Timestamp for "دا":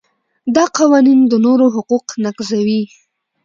0.55-0.63